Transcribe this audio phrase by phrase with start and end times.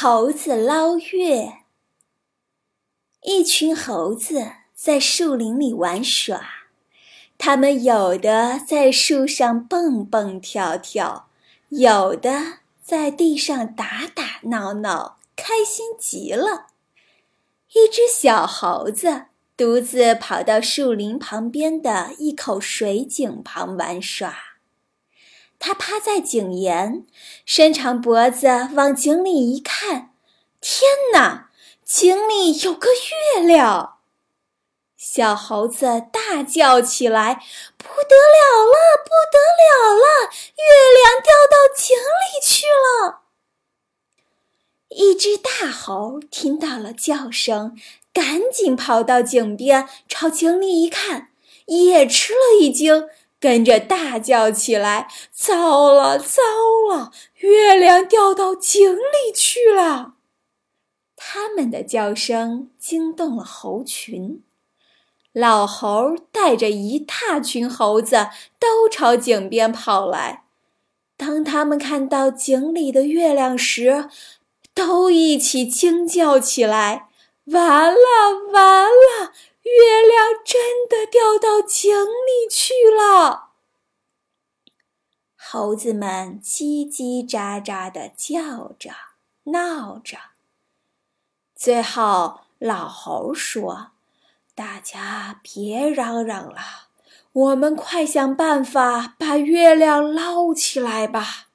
[0.00, 1.54] 猴子捞月。
[3.22, 6.40] 一群猴子在树林里玩耍，
[7.36, 11.28] 它们有的在树上蹦蹦跳跳，
[11.70, 16.68] 有的在地上打打闹闹，开心极了。
[17.72, 19.24] 一只小猴子
[19.56, 24.57] 独自跑到树林旁边的一口水井旁玩耍。
[25.58, 27.06] 它趴在井沿，
[27.44, 30.14] 伸长脖子往井里一看，
[30.60, 31.50] 天哪！
[31.84, 32.88] 井里有个
[33.34, 33.98] 月亮。
[34.96, 37.42] 小猴子大叫起来
[37.78, 40.30] ：“不得了了，不得了了！
[40.56, 43.22] 月亮掉到井里去了！”
[44.90, 47.78] 一只大猴听到了叫声，
[48.12, 51.30] 赶紧跑到井边，朝井里一看，
[51.66, 53.08] 也吃了一惊。
[53.40, 56.42] 跟着大叫起来：“糟了，糟
[56.90, 57.12] 了！
[57.36, 60.14] 月亮掉到井里去了！”
[61.14, 64.42] 他们的叫声惊动了猴群，
[65.32, 70.44] 老猴带着一大群猴子都朝井边跑来。
[71.16, 74.08] 当他们看到井里的月亮时，
[74.74, 77.08] 都一起惊叫起来
[77.46, 79.32] ：“完了，完了！”
[79.68, 80.28] 月亮
[80.88, 83.50] 的掉到井里去了。
[85.36, 88.90] 猴子们叽叽喳喳的叫着，
[89.44, 90.18] 闹着。
[91.54, 93.92] 最后，老猴说
[94.54, 96.88] ：“大家别嚷嚷了，
[97.32, 101.48] 我们快想办法把月亮捞起来吧。”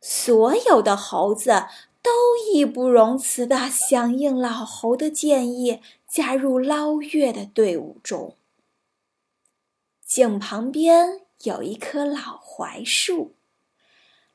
[0.00, 1.66] 所有的猴子
[2.02, 2.10] 都
[2.50, 5.80] 义不容辞地响应老猴的建议。
[6.12, 8.36] 加入捞月的队伍中。
[10.04, 13.32] 井旁边有一棵老槐树，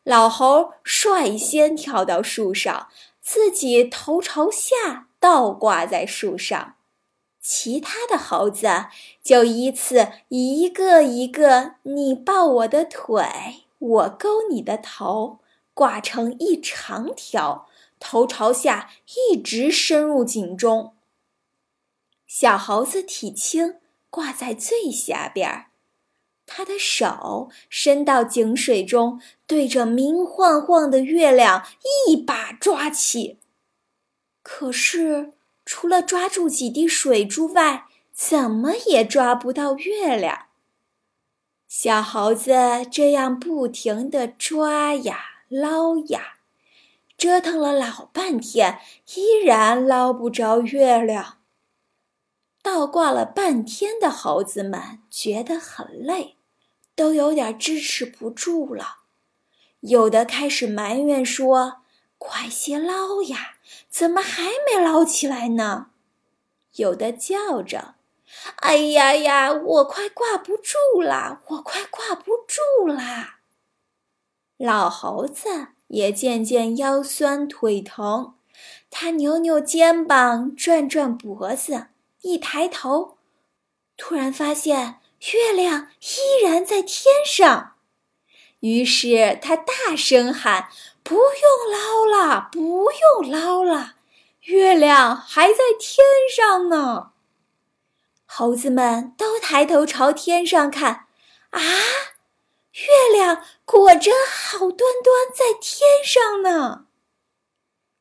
[0.01, 2.87] 老猴率先跳到树上，
[3.21, 6.77] 自己头朝下倒挂在树上，
[7.39, 8.87] 其他的猴子
[9.21, 13.23] 就依次一个一个，你抱我的腿，
[13.77, 15.37] 我勾你的头，
[15.75, 17.67] 挂成一长条，
[17.99, 18.89] 头朝下
[19.29, 20.95] 一直深入井中。
[22.39, 23.79] 小猴子体轻，
[24.11, 25.71] 挂在最下边儿，
[26.45, 31.65] 他的手伸到井水中，对着明晃晃的月亮
[32.07, 33.39] 一把抓起。
[34.43, 35.33] 可是，
[35.65, 40.45] 除了抓住几滴水珠外，怎么也抓不到月亮。
[41.67, 42.53] 小猴子
[42.91, 46.35] 这样不停地抓呀捞呀，
[47.17, 48.77] 折腾了老半天，
[49.15, 51.36] 依然捞不着月亮。
[52.67, 56.35] 倒挂了半天的猴子们觉得很累，
[56.97, 58.97] 都有点支持不住了。
[59.79, 61.77] 有的开始埋怨说
[62.19, 63.55] ：“快些捞呀，
[63.89, 65.91] 怎么还没捞起来呢？”
[66.75, 67.95] 有的叫着
[68.59, 73.37] ：“哎呀呀，我快挂不住啦，我快挂不住啦！”
[74.59, 78.35] 老猴子也渐渐腰酸腿疼，
[78.89, 81.87] 他扭扭肩膀，转转脖子。
[82.27, 83.17] 一抬头，
[83.95, 84.99] 突然发现
[85.31, 87.75] 月亮依然在天上，
[88.59, 90.69] 于是他大声喊
[91.03, 93.95] ：“不用捞了，不用捞了，
[94.41, 97.13] 月亮还在天上呢！”
[98.27, 101.07] 猴子们都抬头朝天上看，
[101.51, 106.87] 啊，月亮果真好端端在天上呢！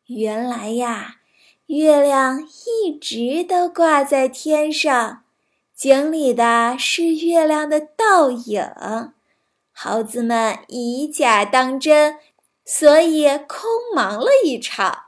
[0.07, 1.21] 原来呀。
[1.67, 5.25] 月亮一直都挂在天上，
[5.75, 9.13] 井里的是月亮的倒影。
[9.73, 12.19] 猴子们以假当真，
[12.65, 15.07] 所以空忙了一场。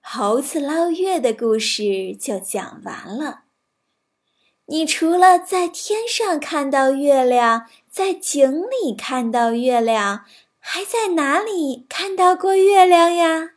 [0.00, 3.42] 猴子捞月的故事就讲完了。
[4.66, 10.24] 你除了在天上看到月亮，在井里看到月亮，
[10.60, 13.50] 还在哪里看到过月亮呀？